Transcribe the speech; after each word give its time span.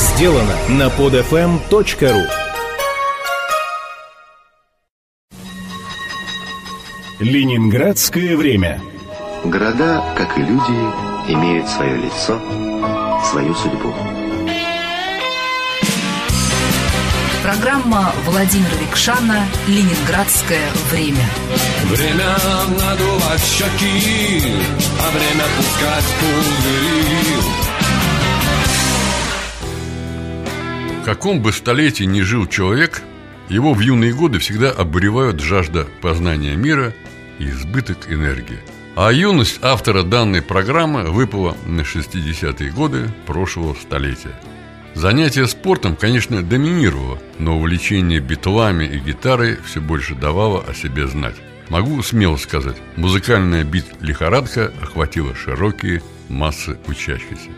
сделано 0.00 0.56
на 0.70 0.88
podfm.ru 0.88 2.26
Ленинградское 7.18 8.34
время 8.34 8.80
Города, 9.44 10.02
как 10.16 10.38
и 10.38 10.40
люди, 10.40 11.32
имеют 11.32 11.68
свое 11.68 11.96
лицо, 11.96 12.40
свою 13.30 13.54
судьбу. 13.54 13.94
Программа 17.42 18.12
Владимира 18.26 18.74
Викшана 18.80 19.46
«Ленинградское 19.66 20.70
время». 20.90 21.24
Время 21.84 22.36
надувать 22.68 23.42
щеки, 23.42 24.42
а 25.00 25.10
время 25.10 25.44
пускать 25.56 26.04
пузыри. 26.20 27.69
Каком 31.04 31.40
бы 31.40 31.52
столетии 31.52 32.04
ни 32.04 32.20
жил 32.20 32.46
человек, 32.46 33.02
его 33.48 33.72
в 33.72 33.80
юные 33.80 34.12
годы 34.12 34.38
всегда 34.38 34.70
обуревают 34.70 35.40
жажда 35.40 35.86
познания 36.02 36.56
мира 36.56 36.94
и 37.38 37.48
избыток 37.48 38.12
энергии. 38.12 38.60
А 38.96 39.10
юность 39.10 39.60
автора 39.62 40.02
данной 40.02 40.42
программы 40.42 41.10
выпала 41.10 41.56
на 41.66 41.80
60-е 41.80 42.70
годы 42.70 43.08
прошлого 43.26 43.74
столетия. 43.74 44.38
Занятие 44.94 45.46
спортом, 45.46 45.96
конечно, 45.96 46.42
доминировало, 46.42 47.18
но 47.38 47.56
увлечение 47.56 48.20
битлами 48.20 48.84
и 48.84 48.98
гитарой 48.98 49.56
все 49.64 49.80
больше 49.80 50.14
давало 50.14 50.62
о 50.68 50.74
себе 50.74 51.06
знать. 51.06 51.36
Могу 51.70 52.02
смело 52.02 52.36
сказать, 52.36 52.76
музыкальная 52.96 53.64
бит-лихорадка 53.64 54.72
охватила 54.82 55.34
широкие 55.34 56.02
массы 56.28 56.76
учащихся. 56.88 57.50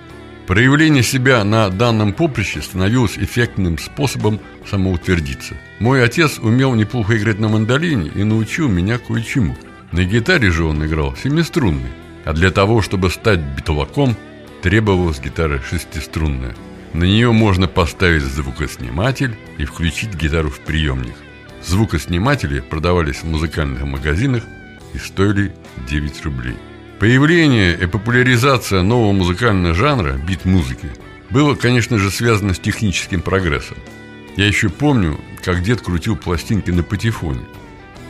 Проявление 0.46 1.05
себя 1.05 1.45
на 1.45 1.69
данном 1.69 2.12
поприще 2.12 2.62
становилось 2.62 3.16
эффектным 3.16 3.78
способом 3.78 4.41
самоутвердиться. 4.69 5.55
Мой 5.78 6.05
отец 6.05 6.39
умел 6.39 6.75
неплохо 6.75 7.16
играть 7.16 7.39
на 7.39 7.48
мандолине 7.48 8.11
и 8.14 8.25
научил 8.25 8.69
меня 8.69 8.98
кое-чему. 8.98 9.56
На 9.92 10.05
гитаре 10.05 10.50
же 10.50 10.64
он 10.64 10.84
играл 10.84 11.14
семиструнный, 11.16 11.92
а 12.25 12.33
для 12.33 12.50
того, 12.50 12.83
чтобы 12.83 13.11
стать 13.11 13.41
битоваком, 13.41 14.16
требовалась 14.62 15.20
гитара 15.20 15.61
шестиструнная. 15.61 16.56
На 16.92 17.05
нее 17.05 17.31
можно 17.33 17.69
поставить 17.69 18.22
звукосниматель 18.22 19.36
и 19.59 19.64
включить 19.64 20.14
гитару 20.14 20.50
в 20.50 20.61
приемник. 20.61 21.14
Звукосниматели 21.64 22.61
продавались 22.61 23.22
в 23.22 23.25
музыкальных 23.25 23.84
магазинах 23.84 24.42
и 24.92 24.98
стоили 24.98 25.55
9 25.88 26.25
рублей. 26.25 26.56
Появление 27.03 27.77
и 27.77 27.86
популяризация 27.86 28.83
нового 28.83 29.11
музыкального 29.11 29.75
жанра, 29.75 30.12
бит-музыки, 30.12 30.89
было, 31.31 31.56
конечно 31.56 31.98
же, 31.98 32.12
связано 32.12 32.55
с 32.55 32.61
техническим 32.61 33.22
прогрессом. 33.22 33.77
Я 34.36 34.47
еще 34.47 34.69
помню, 34.69 35.19
как 35.42 35.64
дед 35.64 35.81
крутил 35.81 36.14
пластинки 36.14 36.70
на 36.70 36.84
патефоне. 36.84 37.41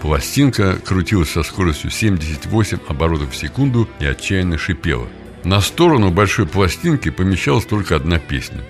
Пластинка 0.03 0.77
крутилась 0.77 1.31
со 1.31 1.43
скоростью 1.43 1.91
78 1.91 2.81
оборотов 2.87 3.33
в 3.33 3.35
секунду 3.35 3.89
и 3.99 4.05
отчаянно 4.05 4.59
шипела. 4.59 5.09
На 5.43 5.63
сторону 5.63 6.11
большой 6.11 6.47
пластинки 6.47 7.09
помещалась 7.09 7.65
только 7.65 7.97
одна 7.97 8.19
песня. 8.19 8.61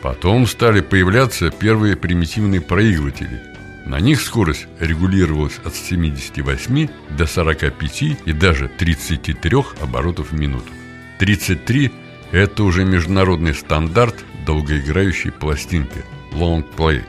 Потом 0.00 0.46
стали 0.46 0.80
появляться 0.80 1.50
первые 1.50 1.96
примитивные 1.96 2.60
проигрыватели– 2.60 3.42
на 3.86 4.00
них 4.00 4.20
скорость 4.20 4.68
регулировалась 4.78 5.58
от 5.64 5.74
78 5.74 6.88
до 7.10 7.26
45 7.26 8.02
и 8.24 8.32
даже 8.32 8.68
33 8.68 9.52
оборотов 9.80 10.30
в 10.30 10.34
минуту. 10.34 10.70
33– 11.18 11.92
это 12.32 12.62
уже 12.62 12.84
международный 12.84 13.54
стандарт 13.54 14.14
долгоиграющей 14.46 15.32
пластинки– 15.32 16.04
long 16.32 16.64
play. 16.76 17.02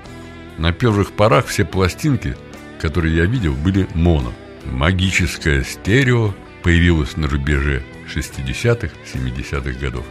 На 0.57 0.71
первых 0.71 1.11
порах 1.11 1.47
все 1.47 1.63
пластинки, 1.65 2.35
которые 2.79 3.15
я 3.15 3.25
видел, 3.25 3.53
были 3.53 3.87
моно. 3.93 4.33
Магическое 4.65 5.63
стерео 5.63 6.33
появилось 6.63 7.17
на 7.17 7.27
рубеже 7.27 7.83
60-х, 8.13 8.89
70-х 9.13 9.79
годов. 9.79 10.05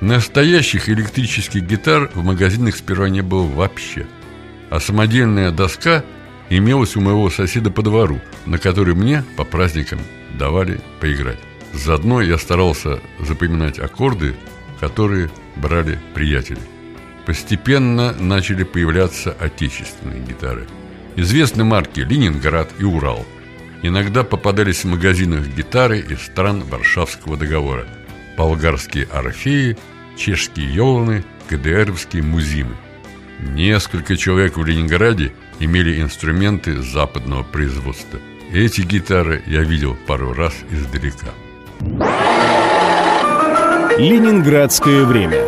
Настоящих 0.00 0.88
электрических 0.88 1.62
гитар 1.62 2.10
в 2.14 2.24
магазинах 2.24 2.76
сперва 2.76 3.10
не 3.10 3.20
было 3.20 3.46
вообще– 3.46 4.06
а 4.70 4.80
самодельная 4.80 5.50
доска 5.50 6.04
имелась 6.48 6.96
у 6.96 7.00
моего 7.00 7.28
соседа 7.28 7.70
по 7.70 7.82
двору, 7.82 8.20
на 8.46 8.58
которой 8.58 8.94
мне 8.94 9.24
по 9.36 9.44
праздникам 9.44 10.00
давали 10.38 10.80
поиграть. 11.00 11.38
Заодно 11.72 12.22
я 12.22 12.38
старался 12.38 13.00
запоминать 13.18 13.78
аккорды, 13.78 14.34
которые 14.80 15.30
брали 15.56 15.98
приятели. 16.14 16.60
Постепенно 17.26 18.12
начали 18.12 18.64
появляться 18.64 19.36
отечественные 19.38 20.20
гитары. 20.20 20.66
Известны 21.16 21.64
марки 21.64 22.00
«Ленинград» 22.00 22.70
и 22.78 22.84
«Урал». 22.84 23.26
Иногда 23.82 24.24
попадались 24.24 24.84
в 24.84 24.88
магазинах 24.88 25.46
гитары 25.46 26.00
из 26.00 26.22
стран 26.22 26.62
Варшавского 26.62 27.36
договора. 27.36 27.86
Болгарские 28.36 29.06
«Орфеи», 29.06 29.76
чешские 30.16 30.72
«Йоланы», 30.72 31.24
ГДРовские 31.48 32.22
«Музимы». 32.22 32.76
Несколько 33.42 34.16
человек 34.16 34.58
в 34.58 34.64
Ленинграде 34.64 35.32
имели 35.60 36.00
инструменты 36.02 36.82
западного 36.82 37.42
производства. 37.42 38.20
Эти 38.52 38.82
гитары 38.82 39.42
я 39.46 39.62
видел 39.62 39.96
пару 40.06 40.34
раз 40.34 40.54
издалека. 40.70 41.28
Ленинградское 43.98 45.04
время. 45.04 45.42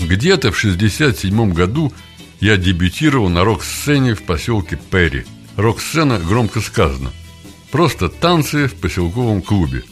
Где-то 0.00 0.52
в 0.52 0.58
67 0.58 1.52
году 1.52 1.92
я 2.40 2.56
дебютировал 2.56 3.28
на 3.28 3.44
рок-сцене 3.44 4.14
в 4.14 4.22
поселке 4.22 4.78
Перри. 4.90 5.24
Рок-сцена 5.56 6.18
громко 6.18 6.60
сказано. 6.60 7.10
Просто 7.72 8.08
танцы 8.08 8.68
в 8.68 8.74
поселковом 8.74 9.42
клубе. 9.42 9.82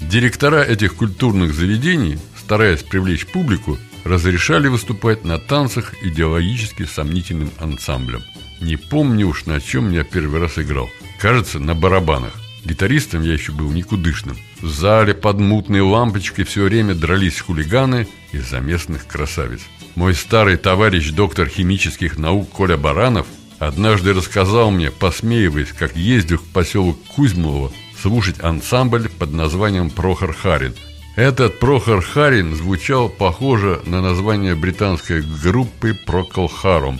Директора 0.00 0.62
этих 0.62 0.94
культурных 0.94 1.52
заведений 1.52 2.18
стараясь 2.44 2.82
привлечь 2.82 3.26
публику, 3.26 3.78
разрешали 4.04 4.68
выступать 4.68 5.24
на 5.24 5.38
танцах 5.38 5.94
идеологически 6.02 6.84
сомнительным 6.84 7.50
ансамблем. 7.58 8.22
Не 8.60 8.76
помню 8.76 9.28
уж, 9.28 9.46
на 9.46 9.60
чем 9.62 9.90
я 9.92 10.04
первый 10.04 10.40
раз 10.40 10.58
играл. 10.58 10.90
Кажется, 11.18 11.58
на 11.58 11.74
барабанах. 11.74 12.34
Гитаристом 12.62 13.22
я 13.22 13.32
еще 13.32 13.52
был 13.52 13.70
никудышным. 13.70 14.36
В 14.60 14.68
зале 14.68 15.14
под 15.14 15.38
мутной 15.38 15.80
лампочкой 15.80 16.44
все 16.44 16.64
время 16.64 16.94
дрались 16.94 17.40
хулиганы 17.40 18.06
из-за 18.32 18.60
местных 18.60 19.06
красавиц. 19.06 19.60
Мой 19.94 20.14
старый 20.14 20.58
товарищ, 20.58 21.10
доктор 21.10 21.48
химических 21.48 22.18
наук 22.18 22.50
Коля 22.50 22.76
Баранов, 22.76 23.26
однажды 23.58 24.12
рассказал 24.12 24.70
мне, 24.70 24.90
посмеиваясь, 24.90 25.72
как 25.72 25.96
ездил 25.96 26.38
в 26.38 26.44
поселок 26.52 26.98
Кузьмолово 27.16 27.72
слушать 28.00 28.40
ансамбль 28.40 29.08
под 29.08 29.32
названием 29.32 29.88
«Прохор 29.88 30.34
Харин», 30.34 30.74
этот 31.16 31.60
Прохор 31.60 32.02
Харин 32.02 32.54
звучал 32.56 33.08
похоже 33.08 33.80
на 33.86 34.02
название 34.02 34.54
британской 34.54 35.22
группы 35.22 35.96
Procol 36.06 36.50
Harum 36.62 36.98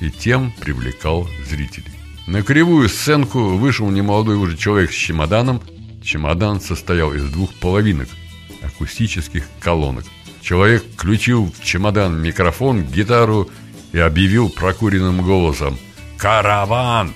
и 0.00 0.10
тем 0.10 0.52
привлекал 0.60 1.28
зрителей. 1.48 1.92
На 2.26 2.42
кривую 2.42 2.88
сценку 2.88 3.56
вышел 3.56 3.90
немолодой 3.90 4.36
уже 4.36 4.56
человек 4.56 4.92
с 4.92 4.94
чемоданом. 4.94 5.60
Чемодан 6.02 6.60
состоял 6.60 7.12
из 7.12 7.24
двух 7.30 7.52
половинок– 7.54 8.08
акустических 8.62 9.44
колонок. 9.60 10.04
Человек 10.40 10.84
включил 10.94 11.52
в 11.52 11.62
чемодан 11.62 12.20
микрофон, 12.20 12.82
гитару 12.82 13.50
и 13.92 13.98
объявил 13.98 14.48
прокуренным 14.48 15.22
голосом 15.22 15.78
«Караван!» 16.16 17.12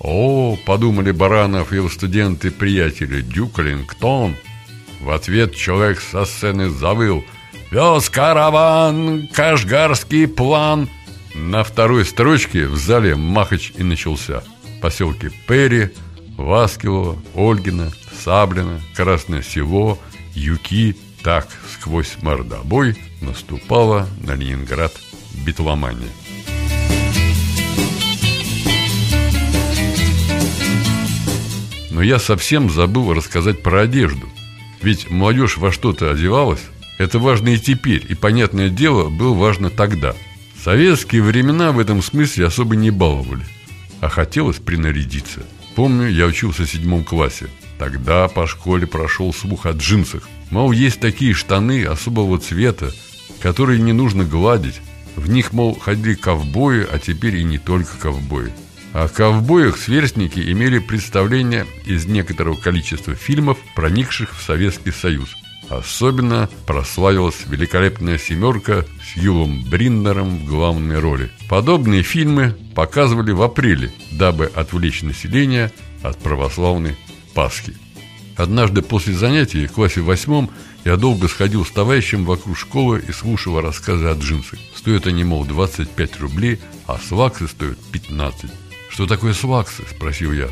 «О!»– 0.00 0.56
подумали 0.66 1.10
Баранов 1.10 1.72
и 1.72 1.76
его 1.76 1.88
студенты-приятели 1.88 3.20
«Дюклингтон!» 3.20 4.36
В 5.00 5.10
ответ 5.10 5.54
человек 5.54 6.00
со 6.00 6.24
сцены 6.24 6.70
завыл 6.70 7.24
«Вез 7.70 8.10
караван, 8.10 9.28
кашгарский 9.28 10.26
план!» 10.26 10.88
На 11.34 11.62
второй 11.62 12.04
строчке 12.04 12.66
в 12.66 12.76
зале 12.76 13.14
Махач 13.14 13.72
и 13.76 13.82
начался. 13.82 14.42
Поселки 14.82 15.30
Перри, 15.46 15.90
Васкилово, 16.36 17.18
Ольгина, 17.34 17.92
Саблина, 18.24 18.80
Красное 18.94 19.42
Село, 19.42 19.98
Юки 20.34 20.96
Так 21.22 21.48
сквозь 21.72 22.16
мордобой 22.22 22.96
наступала 23.20 24.08
на 24.20 24.34
Ленинград 24.34 24.92
битломания. 25.44 26.08
Но 31.90 32.02
я 32.02 32.18
совсем 32.18 32.70
забыл 32.70 33.12
рассказать 33.12 33.62
про 33.62 33.82
одежду. 33.82 34.28
Ведь 34.82 35.10
молодежь 35.10 35.56
во 35.56 35.72
что-то 35.72 36.10
одевалась. 36.10 36.62
Это 36.98 37.18
важно 37.18 37.48
и 37.50 37.58
теперь, 37.58 38.04
и, 38.08 38.14
понятное 38.14 38.68
дело, 38.68 39.08
было 39.08 39.34
важно 39.34 39.70
тогда. 39.70 40.14
Советские 40.62 41.22
времена 41.22 41.72
в 41.72 41.78
этом 41.78 42.02
смысле 42.02 42.46
особо 42.46 42.76
не 42.76 42.90
баловали. 42.90 43.44
А 44.00 44.08
хотелось 44.08 44.56
принарядиться. 44.56 45.42
Помню, 45.74 46.08
я 46.08 46.26
учился 46.26 46.64
в 46.64 46.70
седьмом 46.70 47.04
классе. 47.04 47.48
Тогда 47.78 48.26
по 48.26 48.46
школе 48.46 48.86
прошел 48.86 49.32
слух 49.32 49.66
о 49.66 49.70
джинсах. 49.70 50.28
Мол, 50.50 50.72
есть 50.72 50.98
такие 50.98 51.34
штаны 51.34 51.84
особого 51.84 52.38
цвета, 52.38 52.90
которые 53.40 53.80
не 53.80 53.92
нужно 53.92 54.24
гладить. 54.24 54.80
В 55.14 55.28
них, 55.28 55.52
мол, 55.52 55.78
ходили 55.78 56.14
ковбои, 56.14 56.86
а 56.90 56.98
теперь 56.98 57.36
и 57.36 57.44
не 57.44 57.58
только 57.58 57.96
ковбои. 57.96 58.52
О 58.94 59.06
ковбоях 59.06 59.76
сверстники 59.76 60.40
имели 60.40 60.78
представление 60.78 61.66
из 61.84 62.06
некоторого 62.06 62.56
количества 62.56 63.14
фильмов, 63.14 63.58
проникших 63.74 64.34
в 64.34 64.42
Советский 64.42 64.92
Союз. 64.92 65.36
Особенно 65.68 66.48
прославилась 66.66 67.44
великолепная 67.46 68.16
семерка 68.16 68.86
с 69.02 69.18
Юлом 69.18 69.62
Бриндером 69.68 70.38
в 70.38 70.46
главной 70.46 70.98
роли. 70.98 71.30
Подобные 71.50 72.02
фильмы 72.02 72.56
показывали 72.74 73.32
в 73.32 73.42
апреле, 73.42 73.92
дабы 74.12 74.46
отвлечь 74.46 75.02
население 75.02 75.70
от 76.02 76.16
православной 76.18 76.96
Пасхи. 77.34 77.76
Однажды 78.36 78.80
после 78.80 79.12
занятий 79.12 79.66
в 79.66 79.72
классе 79.72 80.00
восьмом 80.00 80.50
я 80.86 80.96
долго 80.96 81.28
сходил 81.28 81.66
с 81.66 81.70
товарищем 81.70 82.24
вокруг 82.24 82.56
школы 82.56 83.04
и 83.06 83.12
слушал 83.12 83.60
рассказы 83.60 84.06
о 84.06 84.14
джинсах. 84.14 84.58
Стоят 84.74 85.06
они, 85.06 85.24
мол, 85.24 85.44
25 85.44 86.20
рублей, 86.20 86.58
а 86.86 86.98
сваксы 86.98 87.46
стоят 87.46 87.78
15. 87.92 88.50
«Что 88.98 89.06
такое 89.06 89.32
сваксы?»– 89.32 89.84
спросил 89.88 90.32
я. 90.32 90.48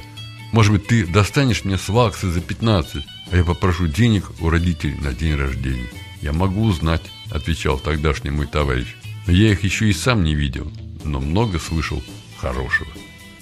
«Может 0.53 0.73
быть, 0.73 0.87
ты 0.87 1.05
достанешь 1.05 1.65
мне 1.65 1.77
сваксы 1.77 2.31
за 2.31 2.41
15, 2.41 3.05
а 3.33 3.37
я 3.37 3.43
попрошу 3.43 3.89
денег 3.89 4.31
у 4.39 4.51
родителей 4.51 4.95
на 5.01 5.13
день 5.13 5.35
рождения?» 5.35 5.91
«Я 6.23 6.33
могу 6.33 6.63
узнать»,– 6.63 7.03
отвечал 7.33 7.77
тогдашний 7.77 8.31
мой 8.31 8.47
товарищ. 8.47 8.87
«Я 9.27 9.51
их 9.51 9.65
еще 9.65 9.91
и 9.91 9.93
сам 9.93 10.23
не 10.23 10.37
видел, 10.37 10.71
но 11.03 11.19
много 11.19 11.59
слышал 11.59 12.01
хорошего». 12.39 12.87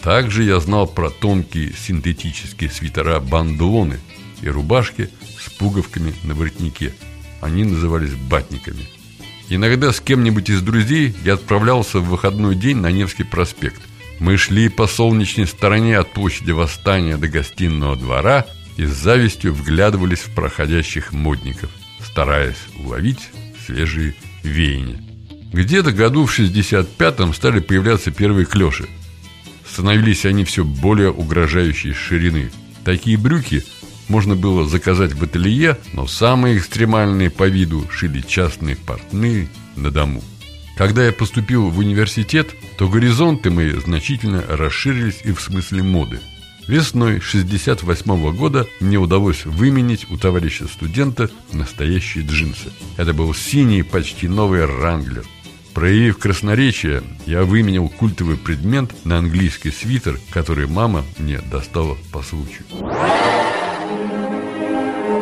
Также 0.01 0.43
я 0.43 0.59
знал 0.59 0.87
про 0.87 1.11
тонкие 1.11 1.75
синтетические 1.75 2.71
свитера 2.71 3.21
бандулоны 3.21 4.01
и 4.41 4.49
рубашки 4.49 5.11
с 5.39 5.53
пуговками 5.53 6.15
на 6.23 6.33
воротнике. 6.33 6.95
Они 7.43 7.65
назывались 7.65 8.15
батниками. 8.15 8.89
Иногда 9.51 9.93
с 9.93 10.01
кем-нибудь 10.01 10.49
из 10.49 10.62
друзей 10.62 11.15
я 11.27 11.35
отправлялся 11.35 11.99
в 11.99 12.09
выходной 12.09 12.55
день 12.55 12.79
на 12.79 12.91
Невский 12.91 13.25
проспект– 13.25 13.83
мы 14.20 14.37
шли 14.37 14.69
по 14.69 14.87
солнечной 14.87 15.46
стороне 15.46 15.99
от 15.99 16.12
площади 16.12 16.52
Восстания 16.52 17.16
до 17.16 17.28
гостиного 17.28 17.96
двора 17.96 18.46
и 18.76 18.84
с 18.84 18.90
завистью 18.90 19.52
вглядывались 19.55 20.20
в 20.20 20.34
проходящих 20.34 21.12
модников, 21.12 21.70
стараясь 22.05 22.58
уловить 22.78 23.31
свежие 23.66 24.14
веяния. 24.43 25.00
Где-то 25.52 25.93
году 25.93 26.26
в 26.26 26.38
65-м 26.38 27.32
стали 27.32 27.61
появляться 27.61 28.11
первые 28.11 28.44
клёши. 28.44 28.88
Становились 29.69 30.25
они 30.25 30.44
все 30.44 30.64
более 30.64 31.10
угрожающей 31.10 31.93
ширины. 31.93 32.50
Такие 32.84 33.17
брюки 33.17 33.64
можно 34.08 34.37
было 34.37 34.69
заказать 34.69 35.12
в 35.12 35.22
ателье, 35.22 35.78
но 35.93 36.06
самые 36.06 36.58
экстремальные 36.58 37.31
по 37.31 37.49
виду 37.49 37.88
шили 37.90 38.20
частные 38.20 38.76
портные 38.76 39.49
на 39.76 39.90
дому. 39.90 40.22
Когда 40.76 41.05
я 41.06 41.12
поступил 41.12 41.69
в 41.69 41.79
университет, 41.79 42.55
то 42.76 42.88
горизонты 42.88 43.50
мои 43.50 43.71
значительно 43.73 44.43
расширились 44.49 45.21
и 45.25 45.32
в 45.32 45.41
смысле 45.41 45.82
моды. 45.82 46.21
Весной 46.67 47.21
68 47.21 48.35
года 48.35 48.67
мне 48.81 48.97
удалось 48.97 49.44
выменить 49.44 50.11
у 50.11 50.17
товарища 50.17 50.67
студента 50.67 51.31
настоящие 51.53 52.25
джинсы. 52.25 52.73
Это 52.97 53.12
был 53.12 53.35
синий, 53.35 53.82
почти 53.82 54.29
новый 54.29 54.65
ранглер. 54.65 55.25
Проявив 55.75 56.19
красноречие, 56.19 57.03
я 57.27 57.44
выменял 57.44 57.88
культовый 57.88 58.37
предмет 58.37 59.05
на 59.05 59.19
английский 59.19 59.70
свитер, 59.70 60.19
который 60.31 60.67
мама 60.67 61.05
мне 61.19 61.38
достала 61.38 61.97
по 62.12 62.23
случаю. 62.23 62.65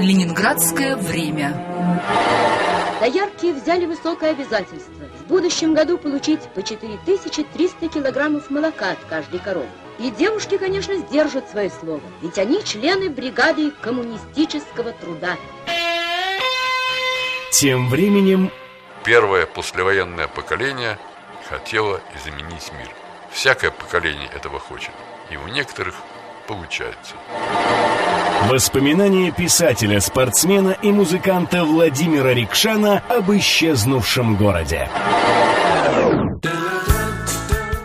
Ленинградское 0.00 0.96
время. 0.96 2.61
Доярки 3.02 3.46
взяли 3.46 3.84
высокое 3.84 4.30
обязательство 4.30 4.94
в 5.18 5.26
будущем 5.26 5.74
году 5.74 5.98
получить 5.98 6.42
по 6.54 6.62
4300 6.62 7.88
килограммов 7.88 8.48
молока 8.48 8.92
от 8.92 8.98
каждой 9.06 9.40
коровы. 9.40 9.66
И 9.98 10.08
девушки, 10.12 10.56
конечно, 10.56 10.94
сдержат 10.94 11.50
свое 11.50 11.68
слово, 11.68 12.00
ведь 12.20 12.38
они 12.38 12.62
члены 12.62 13.10
бригады 13.10 13.72
коммунистического 13.72 14.92
труда. 14.92 15.36
Тем 17.50 17.88
временем 17.88 18.52
Первое 19.02 19.46
послевоенное 19.46 20.28
поколение 20.28 20.96
хотело 21.48 22.00
изменить 22.14 22.70
мир. 22.78 22.88
Всякое 23.32 23.72
поколение 23.72 24.30
этого 24.32 24.60
хочет, 24.60 24.92
и 25.28 25.36
у 25.36 25.48
некоторых 25.48 25.96
получается. 26.46 27.16
Воспоминания 28.48 29.30
писателя, 29.30 30.00
спортсмена 30.00 30.76
и 30.82 30.90
музыканта 30.90 31.64
Владимира 31.64 32.34
Рикшана 32.34 33.02
об 33.08 33.30
исчезнувшем 33.30 34.36
городе. 34.36 34.88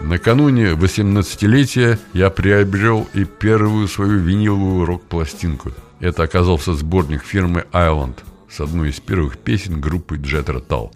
Накануне 0.02 0.72
18-летия 0.72 2.00
я 2.14 2.30
приобрел 2.30 3.08
и 3.14 3.24
первую 3.24 3.88
свою 3.88 4.20
виниловую 4.20 4.86
рок-пластинку. 4.86 5.72
Это 6.00 6.24
оказался 6.24 6.74
сборник 6.74 7.24
фирмы 7.24 7.66
Island 7.72 8.16
с 8.50 8.60
одной 8.60 8.90
из 8.90 9.00
первых 9.00 9.38
песен 9.38 9.80
группы 9.80 10.16
Джетра 10.16 10.60
Тал. 10.60 10.92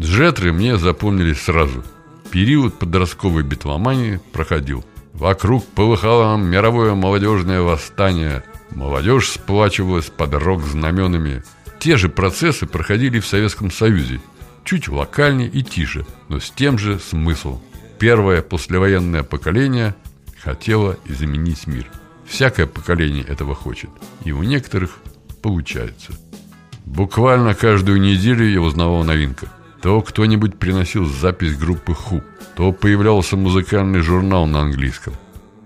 Джетры 0.00 0.52
мне 0.52 0.76
запомнились 0.76 1.42
сразу. 1.42 1.84
Период 2.30 2.78
подростковой 2.78 3.42
битломании 3.42 4.20
проходил. 4.32 4.84
Вокруг 5.12 5.66
полыхало 5.66 6.36
мировое 6.36 6.94
молодежное 6.94 7.60
восстание. 7.60 8.42
Молодежь 8.74 9.30
сплачивалась 9.30 10.06
под 10.06 10.34
рок-знаменами. 10.34 11.42
Те 11.78 11.96
же 11.96 12.08
процессы 12.08 12.66
проходили 12.66 13.20
в 13.20 13.26
Советском 13.26 13.70
Союзе. 13.70 14.20
Чуть 14.64 14.88
локальнее 14.88 15.48
и 15.48 15.62
тише, 15.62 16.06
но 16.28 16.40
с 16.40 16.50
тем 16.50 16.78
же 16.78 16.98
смыслом. 16.98 17.60
Первое 17.98 18.42
послевоенное 18.42 19.22
поколение 19.22 19.94
хотело 20.40 20.96
изменить 21.04 21.66
мир. 21.66 21.86
Всякое 22.26 22.66
поколение 22.66 23.24
этого 23.24 23.54
хочет. 23.54 23.90
И 24.24 24.32
у 24.32 24.42
некоторых 24.42 24.98
получается. 25.42 26.12
Буквально 26.86 27.54
каждую 27.54 28.00
неделю 28.00 28.48
я 28.48 28.60
узнавал 28.60 29.02
о 29.02 29.04
новинках. 29.04 29.50
То 29.82 30.00
кто-нибудь 30.00 30.58
приносил 30.58 31.04
запись 31.04 31.56
группы 31.56 31.92
Ху, 31.92 32.22
то 32.56 32.72
появлялся 32.72 33.36
музыкальный 33.36 34.00
журнал 34.00 34.46
на 34.46 34.60
английском. 34.60 35.14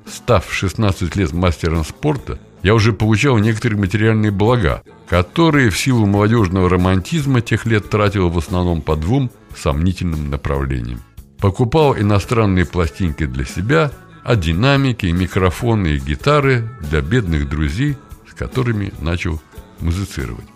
Став 0.06 0.50
16 0.50 1.16
лет 1.16 1.32
мастером 1.32 1.84
спорта, 1.84 2.38
я 2.66 2.74
уже 2.74 2.92
получал 2.92 3.38
некоторые 3.38 3.78
материальные 3.78 4.32
блага, 4.32 4.82
которые 5.08 5.70
в 5.70 5.78
силу 5.78 6.04
молодежного 6.04 6.68
романтизма 6.68 7.40
тех 7.40 7.64
лет 7.64 7.88
тратил 7.88 8.28
в 8.28 8.36
основном 8.36 8.82
по 8.82 8.96
двум 8.96 9.30
сомнительным 9.56 10.30
направлениям. 10.30 11.00
Покупал 11.38 11.96
иностранные 11.96 12.66
пластинки 12.66 13.24
для 13.24 13.44
себя, 13.44 13.92
а 14.24 14.34
динамики, 14.34 15.06
микрофоны 15.06 15.94
и 15.94 16.00
гитары 16.00 16.68
для 16.80 17.02
бедных 17.02 17.48
друзей, 17.48 17.96
с 18.28 18.34
которыми 18.34 18.92
начал 18.98 19.40
музицировать. 19.78 20.48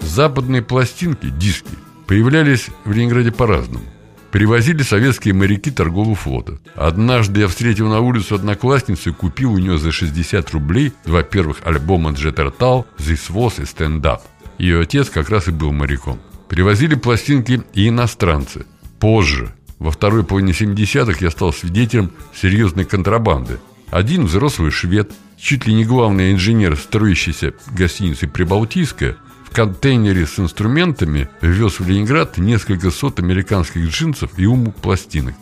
Западные 0.00 0.62
пластинки, 0.62 1.28
диски, 1.28 1.76
появлялись 2.06 2.68
в 2.86 2.92
Ленинграде 2.92 3.32
по-разному. 3.32 3.84
Привозили 4.34 4.82
советские 4.82 5.32
моряки 5.32 5.70
торгового 5.70 6.16
флота. 6.16 6.58
Однажды 6.74 7.42
я 7.42 7.46
встретил 7.46 7.88
на 7.88 8.00
улицу 8.00 8.34
одноклассницу 8.34 9.10
и 9.10 9.12
купил 9.12 9.52
у 9.52 9.58
нее 9.58 9.78
за 9.78 9.92
60 9.92 10.50
рублей 10.50 10.92
два 11.04 11.22
первых 11.22 11.58
альбома 11.64 12.10
Джеттер 12.10 12.50
Тал 12.50 12.84
«This 12.98 13.30
Was» 13.30 13.62
и 13.62 13.64
«Stand 13.64 14.00
Up». 14.00 14.22
Ее 14.58 14.80
отец 14.80 15.08
как 15.08 15.30
раз 15.30 15.46
и 15.46 15.52
был 15.52 15.70
моряком. 15.70 16.18
Привозили 16.48 16.96
пластинки 16.96 17.62
и 17.74 17.88
иностранцы. 17.88 18.66
Позже, 18.98 19.54
во 19.78 19.92
второй 19.92 20.24
половине 20.24 20.50
70-х, 20.50 21.18
я 21.20 21.30
стал 21.30 21.52
свидетелем 21.52 22.10
серьезной 22.34 22.86
контрабанды. 22.86 23.60
Один 23.92 24.24
взрослый 24.24 24.72
швед, 24.72 25.12
чуть 25.38 25.64
ли 25.68 25.74
не 25.74 25.84
главный 25.84 26.32
инженер 26.32 26.76
строящейся 26.76 27.54
гостиницы 27.70 28.26
«Прибалтийская», 28.26 29.16
контейнере 29.54 30.26
с 30.26 30.38
инструментами 30.40 31.28
вез 31.40 31.78
в 31.78 31.88
Ленинград 31.88 32.38
несколько 32.38 32.90
сот 32.90 33.20
американских 33.20 33.88
джинсов 33.88 34.32
и 34.36 34.46
уму 34.46 34.72
пластинок. 34.72 35.36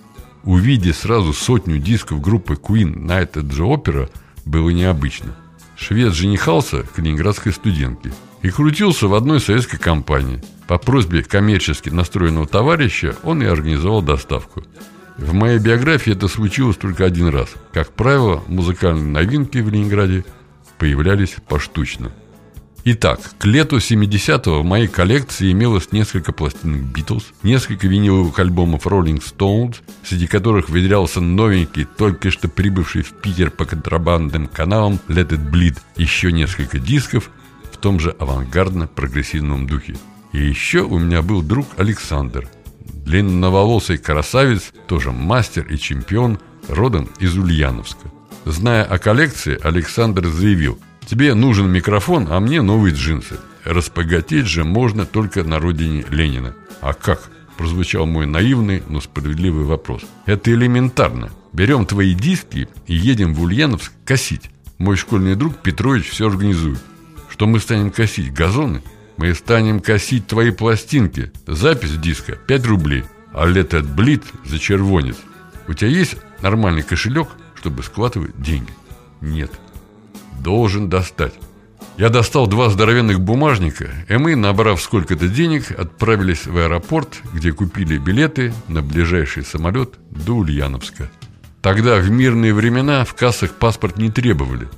Увидеть 0.44 0.96
сразу 0.96 1.32
сотню 1.32 1.78
дисков 1.78 2.20
группы 2.20 2.54
Queen 2.54 2.94
Night 2.94 3.32
at 3.32 3.48
the 3.48 3.66
Opera 3.66 4.10
было 4.44 4.68
необычно. 4.68 5.34
Швед 5.76 6.12
женихался 6.12 6.82
к 6.82 6.98
ленинградской 6.98 7.52
студентке 7.52 8.12
и 8.42 8.50
крутился 8.50 9.08
в 9.08 9.14
одной 9.14 9.40
советской 9.40 9.78
компании. 9.78 10.42
По 10.68 10.76
просьбе 10.76 11.22
коммерчески 11.22 11.88
настроенного 11.88 12.46
товарища 12.46 13.16
он 13.22 13.42
и 13.42 13.46
организовал 13.46 14.02
доставку. 14.02 14.62
В 15.16 15.32
моей 15.32 15.58
биографии 15.58 16.12
это 16.12 16.28
случилось 16.28 16.76
только 16.76 17.06
один 17.06 17.28
раз. 17.28 17.48
Как 17.72 17.90
правило, 17.92 18.42
музыкальные 18.46 19.06
новинки 19.06 19.58
в 19.58 19.70
Ленинграде 19.70 20.24
появлялись 20.78 21.36
поштучно– 21.48 22.12
Итак, 22.84 23.20
к 23.38 23.44
лету 23.44 23.76
70-го 23.76 24.60
в 24.60 24.64
моей 24.64 24.88
коллекции 24.88 25.52
имелось 25.52 25.92
несколько 25.92 26.32
пластинок 26.32 26.82
Битлз, 26.82 27.26
несколько 27.44 27.86
виниловых 27.86 28.36
альбомов 28.40 28.88
Rolling 28.88 29.22
Stones, 29.22 29.76
среди 30.02 30.26
которых 30.26 30.68
выделялся 30.68 31.20
новенький, 31.20 31.84
только 31.84 32.32
что 32.32 32.48
прибывший 32.48 33.02
в 33.02 33.12
Питер 33.12 33.52
по 33.52 33.66
контрабандным 33.66 34.48
каналам 34.48 34.98
Let 35.06 35.28
It 35.28 35.48
Bleed, 35.48 35.78
еще 35.96 36.32
несколько 36.32 36.80
дисков 36.80 37.30
в 37.70 37.76
том 37.76 38.00
же 38.00 38.16
авангардно-прогрессивном 38.18 39.68
духе. 39.68 39.94
И 40.32 40.38
еще 40.44 40.80
у 40.80 40.98
меня 40.98 41.22
был 41.22 41.42
друг 41.42 41.68
Александр, 41.76 42.48
длинноволосый 42.80 43.98
красавец, 43.98 44.72
тоже 44.88 45.12
мастер 45.12 45.68
и 45.68 45.78
чемпион, 45.78 46.40
родом 46.68 47.08
из 47.20 47.38
Ульяновска. 47.38 48.10
Зная 48.44 48.82
о 48.82 48.98
коллекции, 48.98 49.56
Александр 49.62 50.26
заявил– 50.26 50.80
Тебе 51.06 51.34
нужен 51.34 51.70
микрофон, 51.70 52.28
а 52.30 52.40
мне 52.40 52.62
новые 52.62 52.94
джинсы. 52.94 53.38
Распогатеть 53.64 54.46
же 54.46 54.64
можно 54.64 55.06
только 55.06 55.44
на 55.44 55.58
родине 55.58 56.04
Ленина. 56.10 56.54
А 56.80 56.94
как? 56.94 57.30
Прозвучал 57.56 58.06
мой 58.06 58.26
наивный, 58.26 58.82
но 58.88 59.00
справедливый 59.00 59.64
вопрос. 59.64 60.02
Это 60.26 60.52
элементарно. 60.52 61.30
Берем 61.52 61.86
твои 61.86 62.14
диски 62.14 62.68
и 62.86 62.94
едем 62.94 63.34
в 63.34 63.42
Ульяновск 63.42 63.92
косить. 64.04 64.50
Мой 64.78 64.96
школьный 64.96 65.36
друг 65.36 65.56
Петрович 65.58 66.08
все 66.08 66.28
организует. 66.28 66.80
Что 67.28 67.46
мы 67.46 67.60
станем 67.60 67.90
косить? 67.90 68.32
Газоны? 68.32 68.82
Мы 69.16 69.34
станем 69.34 69.80
косить 69.80 70.26
твои 70.26 70.50
пластинки. 70.50 71.30
Запись 71.46 71.96
диска 71.98 72.36
5 72.36 72.66
рублей. 72.66 73.04
А 73.32 73.46
лет 73.46 73.74
от 73.74 73.86
блит 73.88 74.24
за 74.44 74.58
червонец. 74.58 75.16
У 75.68 75.74
тебя 75.74 75.90
есть 75.90 76.16
нормальный 76.40 76.82
кошелек, 76.82 77.28
чтобы 77.54 77.82
складывать 77.82 78.40
деньги? 78.40 78.72
Нет 79.20 79.52
должен 80.42 80.88
достать. 80.88 81.34
Я 81.98 82.08
достал 82.08 82.46
два 82.46 82.70
здоровенных 82.70 83.20
бумажника, 83.20 83.90
и 84.08 84.16
мы, 84.16 84.34
набрав 84.34 84.80
сколько-то 84.80 85.28
денег, 85.28 85.70
отправились 85.70 86.46
в 86.46 86.56
аэропорт, 86.56 87.20
где 87.34 87.52
купили 87.52 87.98
билеты 87.98 88.52
на 88.68 88.82
ближайший 88.82 89.44
самолет 89.44 89.94
до 90.10 90.36
Ульяновска. 90.36 91.10
Тогда, 91.60 91.98
в 91.98 92.10
мирные 92.10 92.54
времена, 92.54 93.04
в 93.04 93.14
кассах 93.14 93.52
паспорт 93.52 93.98
не 93.98 94.10
требовали. 94.10 94.68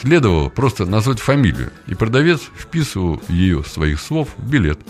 Следовало 0.00 0.48
просто 0.48 0.84
назвать 0.86 1.20
фамилию, 1.20 1.70
и 1.86 1.94
продавец 1.94 2.40
вписывал 2.56 3.22
ее 3.28 3.62
своих 3.62 4.00
слов 4.00 4.30
в 4.36 4.48
билет. 4.48 4.80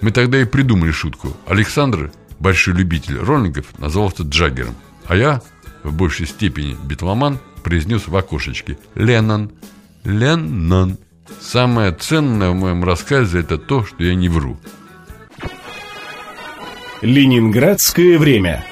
Мы 0.00 0.12
тогда 0.12 0.40
и 0.40 0.44
придумали 0.44 0.92
шутку. 0.92 1.36
Александр, 1.46 2.10
большой 2.38 2.74
любитель 2.74 3.18
роллингов, 3.18 3.78
назвался 3.78 4.22
Джаггером, 4.22 4.74
а 5.06 5.16
я, 5.16 5.42
в 5.82 5.92
большей 5.92 6.26
степени 6.26 6.76
битломан, 6.84 7.38
произнес 7.62 8.06
в 8.06 8.16
окошечке 8.16 8.78
«Леннон». 8.94 9.50
Леннон. 10.04 10.98
Самое 11.40 11.92
ценное 11.92 12.50
в 12.50 12.54
моем 12.54 12.84
рассказе 12.84 13.40
это 13.40 13.56
то, 13.56 13.84
что 13.84 14.04
я 14.04 14.14
не 14.14 14.28
вру. 14.28 14.58
Ленинградское 17.00 18.18
время. 18.18 18.64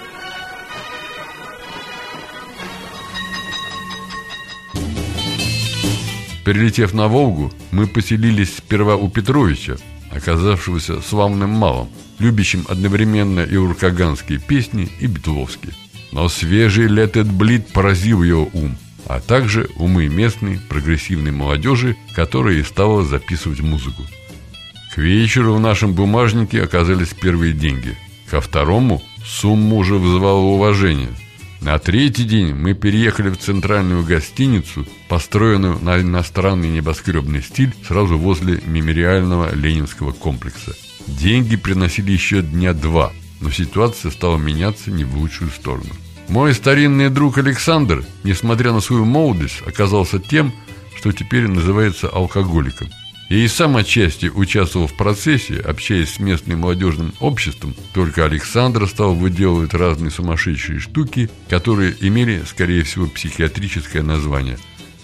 Перелетев 6.45 6.93
на 6.93 7.09
Волгу, 7.09 7.53
мы 7.71 7.87
поселились 7.87 8.57
сперва 8.57 8.97
у 8.97 9.09
Петровича, 9.09 9.77
оказавшегося 10.11 11.01
славным 11.01 11.51
малым, 11.51 11.89
любящим 12.19 12.67
одновременно 12.69 13.41
и 13.41 13.57
уркаганские 13.57 14.39
песни, 14.39 14.91
и 15.01 15.07
битловские. 15.07 15.73
Но 16.11 16.29
свежий 16.29 16.89
It 16.89 17.31
Bleed 17.31 17.73
поразил 17.73 18.23
его 18.23 18.51
ум– 18.53 18.77
а 19.07 19.21
также 19.21 19.69
умы 19.77 20.09
местной 20.09 20.59
прогрессивной 20.69 21.33
молодежи, 21.33 21.97
которая 22.15 22.57
и 22.57 22.63
стала 22.63 23.05
записывать 23.05 23.61
музыку. 23.61 24.03
К 24.95 24.99
вечеру 24.99 25.55
в 25.55 25.61
нашем 25.61 25.95
бумажнике 25.95 26.63
оказались 26.63 27.15
первые 27.15 27.53
деньги. 27.53 27.97
Ко 28.31 28.41
второму 28.41 29.03
сумма 29.25 29.77
уже 29.77 29.95
вызывала 29.95 30.41
уважение. 30.41 31.11
На 31.63 31.79
третий 31.79 32.25
день 32.25 32.55
мы 32.55 32.75
переехали 32.75 33.31
в 33.31 33.39
центральную 33.39 34.05
гостиницу, 34.05 34.85
построенную 35.09 35.79
на 35.79 36.01
иностранный 36.01 36.69
небоскребный 36.69 37.41
стиль 37.41 37.73
сразу 37.87 38.19
возле 38.19 38.61
мемориального 38.67 39.55
ленинского 39.55 40.11
комплекса. 40.11 40.75
Деньги 41.07 41.57
приносили 41.57 42.11
еще 42.11 42.43
дня 42.43 42.73
два, 42.73 43.13
но 43.41 43.51
ситуация 43.51 44.11
стала 44.11 44.39
меняться 44.39 44.91
не 44.91 45.05
в 45.05 45.17
лучшую 45.17 45.51
сторону. 45.51 45.91
Мой 46.29 46.55
старинный 46.55 47.11
друг 47.11 47.39
Александр, 47.39 48.05
несмотря 48.25 48.73
на 48.73 48.81
свою 48.81 49.05
молодость, 49.05 49.63
оказался 49.67 50.19
тем, 50.19 50.53
что 50.97 51.13
теперь 51.13 51.49
называется 51.49 52.09
алкоголиком. 52.09 52.89
Я 53.29 53.39
и 53.39 53.49
сам 53.49 53.77
отчасти 53.77 54.27
участвовал 54.27 54.87
в 54.87 54.95
процессе, 54.95 55.59
общаясь 55.59 56.15
с 56.15 56.19
местным 56.19 56.61
молодежным 56.61 57.15
обществом, 57.19 57.75
только 57.95 58.25
Александр 58.25 58.87
стал 58.87 59.15
выделывать 59.15 59.73
разные 59.73 60.11
сумасшедшие 60.11 60.81
штуки, 60.81 61.31
которые 61.49 61.97
имели, 62.01 62.43
скорее 62.47 62.83
всего, 62.83 63.07
психиатрическое 63.07 64.03
название. 64.03 64.59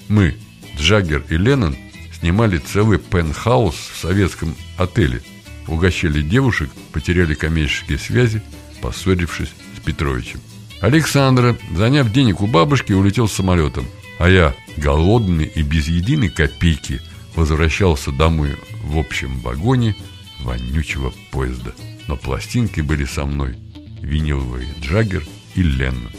Мы, 0.08 0.36
Джаггер 0.76 1.24
и 1.30 1.36
Леннон, 1.36 1.74
снимали 2.20 2.58
целый 2.58 2.98
пентхаус 2.98 3.74
в 3.74 3.96
советском 3.96 4.54
отеле, 4.76 5.22
угощали 5.66 6.20
девушек, 6.20 6.70
потеряли 6.92 7.34
коммерческие 7.34 7.98
связи, 7.98 8.42
поссорившись 8.82 9.52
с 9.76 9.80
Петровичем. 9.80 10.40
Александра, 10.80 11.56
заняв 11.74 12.12
денег 12.12 12.40
у 12.40 12.46
бабушки, 12.46 12.92
улетел 12.92 13.28
самолетом. 13.28 13.86
А 14.18 14.28
я, 14.28 14.54
голодный 14.76 15.44
и 15.44 15.62
без 15.62 15.88
единой 15.88 16.28
копейки, 16.28 17.00
возвращался 17.34 18.12
домой 18.12 18.56
в 18.84 18.98
общем 18.98 19.40
вагоне 19.40 19.96
вонючего 20.40 21.12
поезда. 21.30 21.74
Но 22.06 22.16
пластинки 22.16 22.80
были 22.80 23.04
со 23.04 23.26
мной. 23.26 23.56
Виниловый 24.00 24.68
Джаггер 24.80 25.24
и 25.54 25.62
Леннон. 25.62 26.12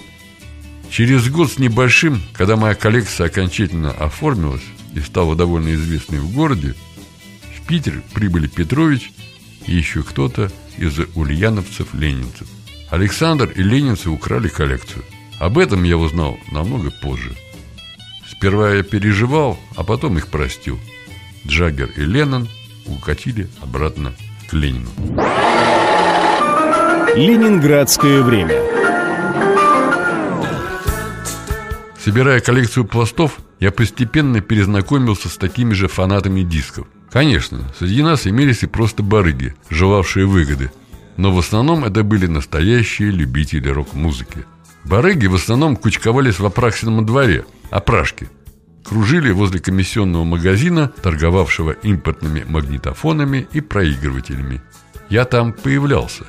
Через 0.89 1.29
год 1.29 1.51
с 1.51 1.59
небольшим, 1.59 2.21
когда 2.33 2.55
моя 2.55 2.75
коллекция 2.75 3.27
окончательно 3.27 3.91
оформилась 3.91 4.63
и 4.93 4.99
стала 4.99 5.35
довольно 5.35 5.73
известной 5.75 6.19
в 6.19 6.33
городе, 6.33 6.75
в 7.55 7.67
Питер 7.67 8.01
прибыли 8.13 8.47
Петрович 8.47 9.11
и 9.65 9.75
еще 9.75 10.03
кто-то 10.03 10.51
из 10.77 10.99
ульяновцев-ленинцев. 11.15 12.47
Александр 12.89 13.51
и 13.55 13.61
ленинцы 13.61 14.09
украли 14.09 14.47
коллекцию. 14.47 15.03
Об 15.39 15.59
этом 15.59 15.83
я 15.83 15.95
узнал 15.97 16.39
намного 16.51 16.89
позже. 16.89 17.35
Сперва 18.27 18.73
я 18.73 18.83
переживал, 18.83 19.59
а 19.75 19.83
потом 19.83 20.17
их 20.17 20.27
простил. 20.27 20.79
Джаггер 21.45 21.91
и 21.95 22.01
Леннон 22.01 22.47
укатили 22.87 23.47
обратно 23.61 24.13
к 24.49 24.53
Ленину. 24.53 24.89
Ленинградское 27.15 28.23
время. 28.23 28.55
Собирая 32.03 32.39
коллекцию 32.39 32.85
пластов, 32.85 33.37
я 33.59 33.71
постепенно 33.71 34.41
перезнакомился 34.41 35.29
с 35.29 35.37
такими 35.37 35.73
же 35.73 35.87
фанатами 35.87 36.41
дисков. 36.41 36.87
Конечно, 37.11 37.71
среди 37.77 38.01
нас 38.01 38.25
имелись 38.25 38.63
и 38.63 38.67
просто 38.67 39.03
барыги, 39.03 39.53
желавшие 39.69 40.25
выгоды– 40.25 40.71
но 41.19 41.33
в 41.33 41.39
основном 41.39 41.83
это 41.83 42.03
были 42.03 42.27
настоящие 42.27 43.11
любители 43.11 43.67
рок-музыки. 43.67 44.45
Барыги 44.85 45.27
в 45.27 45.35
основном 45.35 45.75
кучковались 45.75 46.39
в 46.39 46.45
Апраксином 46.45 47.05
дворе, 47.05 47.43
опрашки. 47.71 48.29
Кружили 48.85 49.29
возле 49.31 49.59
комиссионного 49.59 50.23
магазина, 50.23 50.93
торговавшего 51.03 51.71
импортными 51.71 52.45
магнитофонами 52.47 53.49
и 53.51 53.59
проигрывателями. 53.59 54.61
Я 55.09 55.25
там 55.25 55.51
появлялся, 55.51 56.23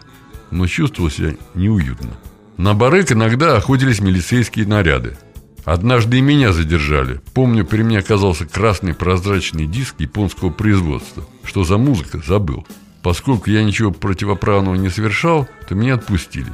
но 0.50 0.66
чувствовал 0.66 1.08
себя 1.08 1.36
неуютно. 1.54 2.10
На 2.56 2.74
барык 2.74 3.12
иногда 3.12 3.56
охотились 3.56 4.00
милицейские 4.00 4.66
наряды. 4.66 5.16
Однажды 5.64 6.18
и 6.18 6.20
меня 6.20 6.52
задержали. 6.52 7.20
Помню, 7.32 7.64
при 7.64 7.84
мне 7.84 8.00
оказался 8.00 8.44
красный 8.44 8.94
прозрачный 8.94 9.68
диск 9.68 10.00
японского 10.00 10.50
производства. 10.50 11.24
Что 11.44 11.62
за 11.62 11.78
музыка, 11.78 12.20
забыл. 12.26 12.66
Поскольку 13.02 13.50
я 13.50 13.64
ничего 13.64 13.90
противоправного 13.90 14.74
не 14.74 14.90
совершал, 14.90 15.48
то 15.68 15.74
меня 15.74 15.94
отпустили. 15.94 16.52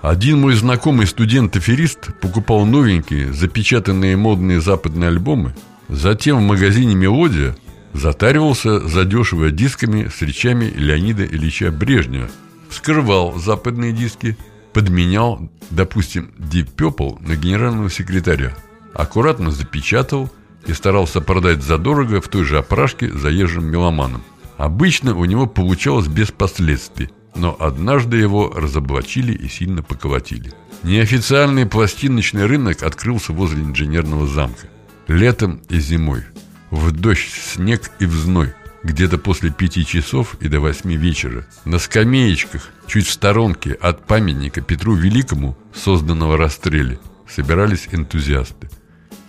Один 0.00 0.40
мой 0.40 0.54
знакомый 0.54 1.06
студент-аферист 1.06 2.18
покупал 2.20 2.66
новенькие, 2.66 3.32
запечатанные 3.32 4.16
модные 4.16 4.60
западные 4.60 5.08
альбомы, 5.08 5.54
затем 5.88 6.38
в 6.38 6.42
магазине 6.42 6.94
«Мелодия» 6.94 7.56
затаривался 7.94 8.86
задешево 8.86 9.50
дисками 9.50 10.10
с 10.14 10.20
речами 10.20 10.66
Леонида 10.66 11.24
Ильича 11.24 11.70
Брежнева, 11.70 12.28
вскрывал 12.68 13.38
западные 13.38 13.92
диски, 13.92 14.36
подменял, 14.72 15.48
допустим, 15.70 16.32
Deep 16.38 16.74
Purple 16.76 17.26
на 17.26 17.36
генерального 17.36 17.88
секретаря, 17.88 18.54
аккуратно 18.92 19.52
запечатал 19.52 20.30
и 20.66 20.72
старался 20.72 21.20
продать 21.20 21.62
задорого 21.62 22.20
в 22.20 22.28
той 22.28 22.44
же 22.44 22.58
опрашке 22.58 23.10
заезжим 23.10 23.66
меломанам. 23.66 24.22
Обычно 24.64 25.14
у 25.14 25.26
него 25.26 25.46
получалось 25.46 26.06
без 26.06 26.30
последствий, 26.30 27.10
но 27.34 27.54
однажды 27.60 28.16
его 28.16 28.50
разоблачили 28.50 29.34
и 29.34 29.46
сильно 29.46 29.82
поколотили. 29.82 30.52
Неофициальный 30.82 31.66
пластиночный 31.66 32.46
рынок 32.46 32.82
открылся 32.82 33.34
возле 33.34 33.62
инженерного 33.62 34.26
замка. 34.26 34.68
Летом 35.06 35.60
и 35.68 35.78
зимой. 35.78 36.22
В 36.70 36.92
дождь, 36.92 37.28
снег 37.30 37.90
и 37.98 38.06
в 38.06 38.14
зной. 38.14 38.54
где-то 38.82 39.18
после 39.18 39.50
пяти 39.50 39.84
часов 39.84 40.34
и 40.40 40.48
до 40.48 40.60
восьми 40.60 40.96
вечера. 40.96 41.46
На 41.66 41.78
скамеечках, 41.78 42.70
чуть 42.86 43.06
в 43.06 43.12
сторонке 43.12 43.72
от 43.72 44.06
памятника 44.06 44.62
Петру 44.62 44.94
Великому, 44.94 45.58
созданного 45.74 46.38
расстреле, 46.38 46.98
собирались 47.28 47.88
энтузиасты. 47.92 48.70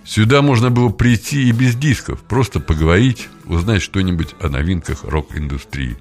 Сюда 0.06 0.42
можно 0.42 0.70
было 0.70 0.90
прийти 0.90 1.50
и 1.50 1.52
без 1.52 1.76
дисков, 1.76 2.22
просто 2.22 2.60
поговорить, 2.60 3.28
узнать 3.46 3.82
что-нибудь 3.82 4.36
о 4.40 4.50
новинках 4.50 5.04
рок-индустрии. 5.04 5.98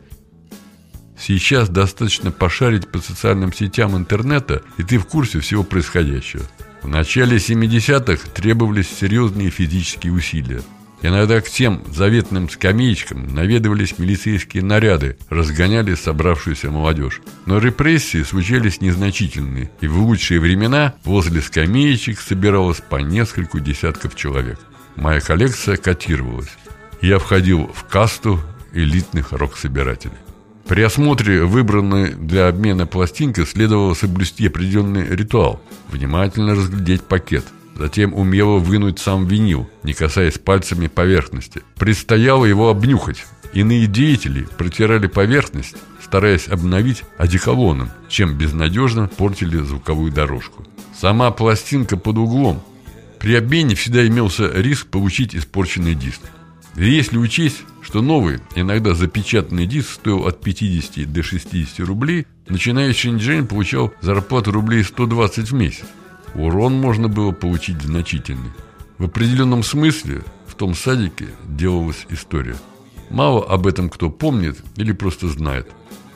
Сейчас 1.18 1.70
достаточно 1.70 2.30
пошарить 2.30 2.88
по 2.88 2.98
социальным 2.98 3.52
сетям 3.52 3.96
интернета, 3.96 4.62
и 4.76 4.82
ты 4.82 4.98
в 4.98 5.06
курсе 5.06 5.40
всего 5.40 5.62
происходящего. 5.62 6.44
В 6.82 6.88
начале 6.88 7.38
70-х 7.38 8.28
требовались 8.30 8.90
серьезные 8.90 9.48
физические 9.48 10.12
усилия. 10.12 10.60
Иногда 11.04 11.42
к 11.42 11.50
тем 11.50 11.82
заветным 11.94 12.48
скамеечкам 12.48 13.34
наведывались 13.34 13.98
милицейские 13.98 14.62
наряды, 14.62 15.18
разгоняли 15.28 15.94
собравшуюся 15.94 16.70
молодежь. 16.70 17.20
Но 17.44 17.58
репрессии 17.58 18.22
случались 18.22 18.80
незначительные, 18.80 19.70
и 19.82 19.86
в 19.86 19.98
лучшие 19.98 20.40
времена 20.40 20.94
возле 21.04 21.42
скамеечек 21.42 22.18
собиралось 22.18 22.80
по 22.80 23.02
нескольку 23.02 23.60
десятков 23.60 24.16
человек. 24.16 24.58
Моя 24.96 25.20
коллекция 25.20 25.76
котировалась. 25.76 26.48
Я 27.02 27.18
входил 27.18 27.70
в 27.74 27.84
касту 27.84 28.40
элитных 28.72 29.32
рок-собирателей. 29.32 30.16
При 30.66 30.80
осмотре 30.80 31.44
выбранной 31.44 32.14
для 32.14 32.48
обмена 32.48 32.86
пластинки 32.86 33.44
следовало 33.44 33.92
соблюсти 33.92 34.46
определенный 34.46 35.06
ритуал. 35.14 35.60
Внимательно 35.90 36.54
разглядеть 36.54 37.02
пакет. 37.02 37.44
Затем 37.76 38.14
умело 38.14 38.58
вынуть 38.58 38.98
сам 38.98 39.26
винил, 39.26 39.68
не 39.82 39.94
касаясь 39.94 40.38
пальцами 40.38 40.86
поверхности. 40.86 41.62
Предстояло 41.76 42.44
его 42.44 42.68
обнюхать. 42.70 43.26
Иные 43.52 43.86
деятели 43.86 44.46
протирали 44.58 45.06
поверхность, 45.06 45.76
стараясь 46.02 46.48
обновить 46.48 47.02
одеколоном, 47.18 47.90
чем 48.08 48.36
безнадежно 48.36 49.08
портили 49.08 49.58
звуковую 49.58 50.12
дорожку. 50.12 50.64
Сама 50.98 51.30
пластинка 51.30 51.96
под 51.96 52.18
углом. 52.18 52.62
При 53.18 53.34
обмене 53.34 53.74
всегда 53.74 54.06
имелся 54.06 54.50
риск 54.52 54.88
получить 54.88 55.34
испорченный 55.34 55.94
диск. 55.94 56.20
И 56.76 56.84
если 56.84 57.16
учесть, 57.16 57.62
что 57.82 58.02
новый, 58.02 58.40
иногда 58.54 58.94
запечатанный 58.94 59.66
диск 59.66 59.90
стоил 59.90 60.26
от 60.26 60.40
50 60.40 61.12
до 61.12 61.22
60 61.22 61.80
рублей, 61.86 62.26
начинающий 62.48 63.10
инженер 63.10 63.46
получал 63.46 63.92
зарплату 64.00 64.50
рублей 64.52 64.82
120 64.82 65.50
в 65.50 65.54
месяц. 65.54 65.84
Урон 66.34 66.74
можно 66.74 67.08
было 67.08 67.32
получить 67.32 67.80
значительный. 67.82 68.50
В 68.98 69.04
определенном 69.04 69.62
смысле 69.62 70.22
в 70.46 70.54
том 70.54 70.74
садике 70.74 71.28
делалась 71.44 72.06
история. 72.10 72.56
Мало 73.10 73.44
об 73.44 73.66
этом 73.66 73.88
кто 73.88 74.10
помнит 74.10 74.58
или 74.76 74.92
просто 74.92 75.28
знает. 75.28 75.70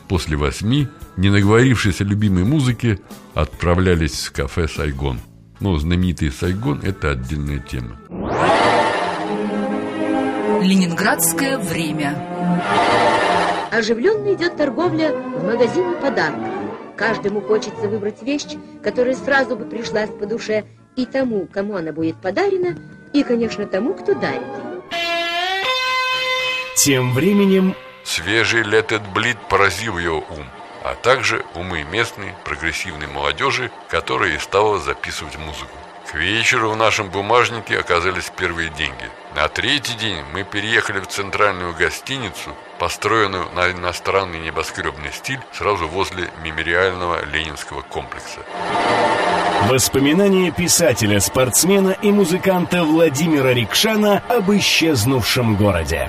После 0.09 0.37
восьми, 0.37 0.89
не 1.17 1.31
наговорившись 1.31 2.01
о 2.01 2.05
любимой 2.05 2.45
музыке, 2.45 2.99
отправлялись 3.35 4.27
в 4.27 4.33
кафе 4.33 4.67
«Сайгон». 4.67 5.21
Но 5.61 5.77
знаменитый 5.79 6.33
«Сайгон»– 6.33 6.81
это 6.83 7.11
отдельная 7.11 7.59
тема. 7.59 7.99
Ленинградское 10.63 11.59
время. 11.59 12.17
Оживленно 13.71 14.35
идет 14.35 14.57
торговля 14.57 15.13
в 15.13 15.45
магазине 15.45 15.95
подарков. 16.01 16.58
Каждому 16.99 17.41
хочется 17.41 17.89
выбрать 17.89 18.23
вещь, 18.23 18.57
которая 18.83 19.15
сразу 19.15 19.55
бы 19.55 19.65
пришлась 19.65 20.11
по 20.11 20.27
душе 20.27 20.65
и 20.97 21.07
тому, 21.07 21.47
кому 21.47 21.77
она 21.77 21.93
будет 21.93 22.21
подарена, 22.21 22.77
и, 23.13 23.23
конечно, 23.23 23.67
тому, 23.67 23.95
кто 23.95 24.15
дарит. 24.15 24.43
Тем 26.77 27.13
временем 27.15 27.77
Свежий 28.03 28.63
Bleed 28.63 29.37
поразил 29.49 29.97
ее 29.97 30.13
ум, 30.13 30.45
а 30.83 30.95
также 30.95 31.45
умы 31.55 31.85
местной 31.85 32.35
прогрессивной 32.45 33.07
молодежи, 33.07 33.71
которая 33.89 34.35
и 34.35 34.39
стала 34.39 34.79
записывать 34.81 35.39
музыку. 35.39 35.77
К 36.11 36.15
вечеру 36.15 36.71
в 36.71 36.77
нашем 36.77 37.11
бумажнике 37.11 37.79
оказались 37.79 38.33
первые 38.35 38.71
деньги. 38.71 39.11
На 39.37 39.47
третий 39.49 39.93
день 39.99 40.25
мы 40.33 40.43
переехали 40.43 41.01
в 41.01 41.07
центральную 41.07 41.75
гостиницу, 41.75 42.57
построенную 42.79 43.45
на 43.55 43.71
иностранный 43.71 44.41
небоскребный 44.41 45.13
стиль 45.13 45.41
сразу 45.53 45.87
возле 45.87 46.31
мемориального 46.43 47.27
ленинского 47.27 47.83
комплекса. 47.83 48.41
воспоминания 49.69 50.51
писателя, 50.51 51.21
спортсмена 51.21 51.91
и 51.91 52.11
музыканта 52.11 52.85
Владимира 52.85 53.53
Рикшана 53.53 54.23
об 54.29 54.51
исчезнувшем 54.51 55.57
городе. 55.57 56.09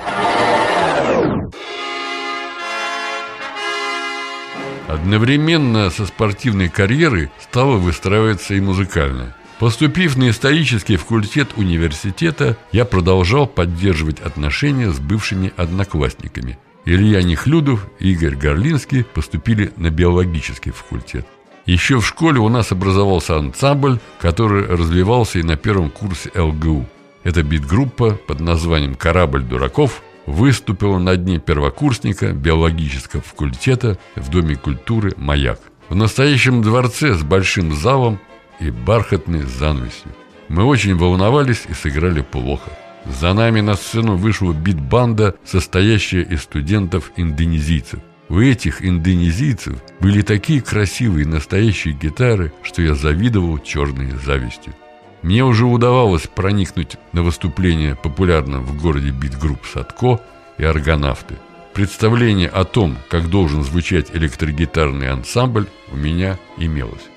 Одновременно 4.88 5.90
со 5.90 6.06
спортивной 6.06 6.70
карьерой 6.70 7.30
стала 7.38 7.76
выстраиваться 7.76 8.54
и 8.54 8.60
музыкальная. 8.60 9.34
Поступив 9.60 10.16
на 10.16 10.30
исторический 10.30 10.96
факультет 10.96 11.50
университета, 11.56 12.56
я 12.72 12.86
продолжал 12.86 13.46
поддерживать 13.46 14.18
отношения 14.20 14.90
с 14.90 14.98
бывшими 14.98 15.52
одноклассниками. 15.54 16.58
Илья 16.86 17.22
Нехлюдов 17.22 17.86
и 17.98 18.12
Игорь 18.12 18.36
Горлинский 18.36 19.04
поступили 19.04 19.70
на 19.76 19.90
биологический 19.90 20.70
факультет. 20.70 21.26
Еще 21.66 22.00
в 22.00 22.06
школе 22.06 22.40
у 22.40 22.48
нас 22.48 22.72
образовался 22.72 23.36
ансамбль, 23.36 23.98
который 24.18 24.64
развивался 24.64 25.40
и 25.40 25.42
на 25.42 25.56
первом 25.56 25.90
курсе 25.90 26.30
ЛГУ. 26.34 26.86
Эта 27.22 27.42
бит-группа 27.42 28.12
под 28.12 28.40
названием 28.40 28.94
«Корабль 28.94 29.42
дураков» 29.42 30.00
выступила 30.24 30.98
на 30.98 31.16
дне 31.16 31.38
первокурсника 31.38 32.32
биологического 32.32 33.20
факультета 33.20 33.98
в 34.16 34.30
Доме 34.30 34.56
культуры 34.56 35.12
«Маяк». 35.18 35.60
В 35.90 35.94
настоящем 35.94 36.62
дворце 36.62 37.12
с 37.12 37.22
большим 37.22 37.74
залом 37.74 38.20
и 38.60 38.70
бархатной 38.70 39.42
занавесью. 39.42 40.12
Мы 40.48 40.64
очень 40.64 40.96
волновались 40.96 41.64
и 41.68 41.74
сыграли 41.74 42.22
плохо. 42.22 42.70
За 43.06 43.32
нами 43.32 43.60
на 43.60 43.74
сцену 43.74 44.16
вышла 44.16 44.52
бит-банда, 44.52 45.34
состоящая 45.44 46.22
из 46.22 46.42
студентов-индонезийцев. 46.42 48.00
У 48.28 48.40
этих 48.40 48.84
индонезийцев 48.84 49.82
были 49.98 50.22
такие 50.22 50.60
красивые 50.60 51.26
настоящие 51.26 51.94
гитары, 51.94 52.52
что 52.62 52.82
я 52.82 52.94
завидовал 52.94 53.58
черной 53.58 54.12
завистью. 54.12 54.74
Мне 55.22 55.44
уже 55.44 55.66
удавалось 55.66 56.26
проникнуть 56.26 56.96
на 57.12 57.22
выступление 57.22 57.96
популярного 57.96 58.62
в 58.62 58.80
городе 58.80 59.10
бит-групп 59.10 59.66
«Садко» 59.66 60.20
и 60.58 60.64
«Аргонавты». 60.64 61.36
Представление 61.74 62.48
о 62.48 62.64
том, 62.64 62.96
как 63.08 63.28
должен 63.30 63.62
звучать 63.62 64.10
электрогитарный 64.12 65.10
ансамбль, 65.10 65.66
у 65.92 65.96
меня 65.96 66.38
имелось. 66.56 67.08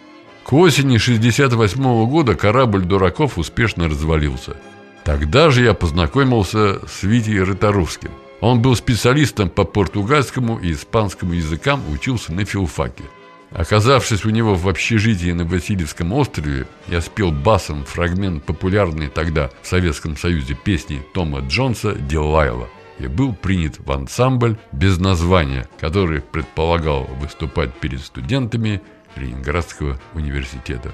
К 0.46 0.54
осени 0.54 0.98
68 0.98 2.06
года 2.08 2.36
корабль 2.36 2.84
дураков 2.84 3.38
успешно 3.38 3.88
развалился. 3.88 4.58
Тогда 5.06 5.50
же 5.50 5.64
я 5.64 5.74
познакомился 5.74 6.82
с 6.88 7.04
Витей 7.04 7.42
Рыторовским. 7.42 8.12
Он 8.42 8.62
был 8.62 8.76
специалистом 8.76 9.50
по 9.50 9.64
португальскому 9.64 10.60
и 10.60 10.74
испанскому 10.74 11.34
языкам, 11.34 11.82
учился 11.90 12.34
на 12.34 12.44
филфаке. 12.44 13.06
Оказавшись 13.52 14.26
у 14.26 14.32
него 14.32 14.56
в 14.56 14.68
общежитии 14.68 15.32
на 15.32 15.46
Васильевском 15.46 16.12
острове, 16.12 16.68
я 16.88 17.00
спел 17.02 17.32
басом 17.32 17.86
фрагмент 17.86 18.44
популярной 18.44 19.08
тогда 19.08 19.50
в 19.62 19.68
Советском 19.68 20.18
Союзе 20.18 20.56
песни 20.56 21.06
Тома 21.14 21.40
Джонса 21.40 21.94
«Дилайла» 21.94 22.68
и 23.00 23.08
был 23.08 23.34
принят 23.34 23.80
в 23.80 23.92
ансамбль 23.92 24.58
без 24.72 25.00
названия, 25.00 25.68
который 25.80 26.22
предполагал 26.22 27.06
выступать 27.20 27.74
перед 27.76 28.02
студентами 28.02 28.82
Ленинградского 29.16 30.00
университета. 30.14 30.94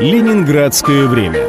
Ленинградское 0.00 1.06
время. 1.06 1.44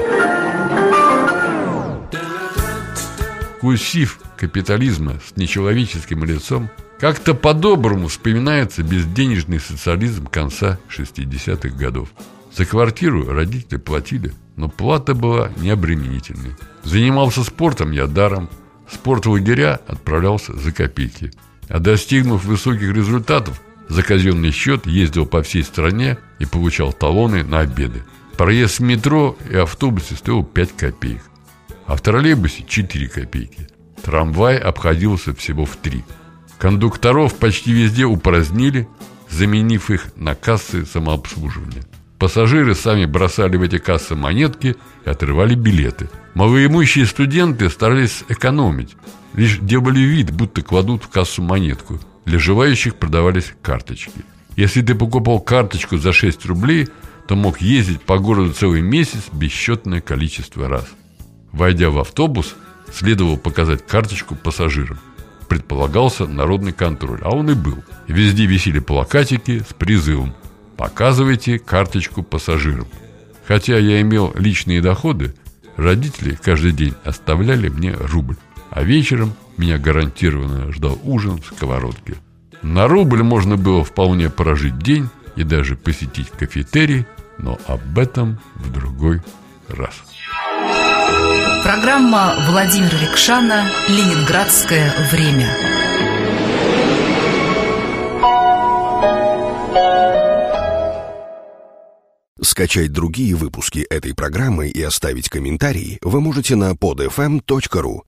Курсив 3.62 4.20
капитализма 4.38 5.20
с 5.26 5.36
нечеловеческим 5.36 6.24
лицом 6.24 6.70
как-то 7.00 7.34
по-доброму 7.34 8.08
вспоминается 8.08 8.84
безденежный 8.84 9.60
социализм 9.60 10.28
конца 10.28 10.80
60-х 10.90 11.70
годов. 11.78 12.10
За 12.56 12.66
квартиру 12.66 13.32
родители 13.32 13.78
платили, 13.78 14.34
но 14.56 14.68
плата 14.70 15.14
была 15.14 15.52
необременительной. 15.58 16.56
Занимался 16.84 17.44
спортом 17.44 17.92
я 17.92 18.08
даром, 18.08 18.50
в 18.88 18.96
спортлагеря 18.96 19.80
отправлялся 19.88 20.54
за 20.54 20.72
копейки. 20.72 21.32
А 21.70 21.80
достигнув 21.80 22.44
высоких 22.46 22.94
результатов, 22.94 23.62
за 23.90 24.04
казенный 24.04 24.52
счет 24.52 24.86
ездил 24.86 25.26
по 25.26 25.42
всей 25.42 25.64
стране 25.64 26.18
и 26.38 26.46
получал 26.46 26.94
талоны 26.94 27.44
на 27.44 27.60
обеды. 27.60 28.04
Проезд 28.38 28.80
в 28.80 28.84
метро 28.84 29.36
и 29.50 29.56
автобусе 29.56 30.16
стоил 30.16 30.44
5 30.44 30.78
копеек, 30.78 31.22
а 31.86 31.96
в 31.96 32.02
троллейбусе 32.02 32.64
4 32.66 33.10
копейки. 33.10 33.68
Трамвай 34.02 34.58
обходился 34.58 35.34
всего 35.34 35.66
в 35.66 35.76
3. 35.76 36.06
Кондукторов 36.58 37.36
почти 37.36 37.74
везде 37.74 38.06
упразднили, 38.06 38.88
заменив 39.30 39.90
их 39.90 40.16
на 40.16 40.36
кассы 40.36 40.86
самообслуживания. 40.86 41.84
Пассажиры 42.18 42.76
сами 42.76 43.06
бросали 43.06 43.58
в 43.58 43.62
эти 43.62 43.78
кассы 43.78 44.16
монетки 44.16 44.76
и 45.06 45.10
отрывали 45.10 45.56
билеты. 45.56 46.10
Малоимущие 46.34 47.06
студенты 47.06 47.70
старались 47.70 48.24
экономить. 48.28 48.96
Лишь 49.34 49.58
делали 49.60 50.02
вид, 50.02 50.32
будто 50.32 50.62
кладут 50.62 51.04
в 51.04 51.10
кассу 51.10 51.42
монетку. 51.42 52.00
Для 52.30 52.38
желающих 52.38 52.94
продавались 52.94 53.56
карточки. 53.64 54.24
Если 54.56 54.84
ты 54.84 54.94
покупал 54.94 55.40
карточку 55.40 55.98
за 55.98 56.14
6 56.14 56.46
рублей, 56.46 56.88
то 57.28 57.36
мог 57.36 57.60
ездить 57.60 58.04
по 58.04 58.20
городу 58.20 58.54
целый 58.54 58.84
месяц 58.84 59.24
бесчетное 59.34 60.00
количество 60.00 60.70
раз. 60.70 60.86
Войдя 61.52 61.90
в 61.90 61.98
автобус, 61.98 62.56
следовало 62.94 63.36
показать 63.38 63.84
карточку 63.88 64.36
пассажирам. 64.36 65.00
Предполагался 65.48 66.28
народный 66.28 66.72
контроль, 66.72 67.20
а 67.24 67.32
он 67.32 67.50
и 67.50 67.56
был. 67.56 67.84
Везде 68.08 68.46
висели 68.46 68.78
плакатики 68.78 69.66
с 69.68 69.74
призывом 69.74 70.36
Показывайте 70.78 71.58
карточку 71.58 72.22
пассажирам. 72.22 72.88
Хотя 73.48 73.80
я 73.80 74.02
имел 74.02 74.36
личные 74.36 74.84
доходы, 74.84 75.34
родители 75.78 76.38
каждый 76.40 76.74
день 76.74 76.94
оставляли 77.04 77.70
мне 77.70 77.92
рубль. 77.94 78.38
А 78.70 78.84
вечером 78.84 79.34
меня 79.60 79.78
гарантированно 79.78 80.72
ждал 80.72 80.98
ужин 81.04 81.42
в 81.42 81.46
сковородке. 81.46 82.16
На 82.62 82.88
рубль 82.88 83.24
можно 83.24 83.58
было 83.58 83.84
вполне 83.84 84.30
прожить 84.30 84.80
день 84.80 85.10
и 85.36 85.44
даже 85.44 85.76
посетить 85.76 86.30
кафетерий, 86.30 87.06
но 87.38 87.60
об 87.68 87.98
этом 88.00 88.40
в 88.56 88.72
другой 88.72 89.22
раз. 89.68 89.94
Программа 91.64 92.36
Владимира 92.50 92.98
Рикшана 93.00 93.70
«Ленинградское 93.90 94.94
время». 95.12 95.50
Скачать 102.42 102.92
другие 102.92 103.36
выпуски 103.36 103.80
этой 103.80 104.16
программы 104.16 104.70
и 104.70 104.82
оставить 104.82 105.30
комментарии 105.30 106.00
вы 106.02 106.22
можете 106.22 106.56
на 106.56 106.72
podfm.ru. 106.72 108.02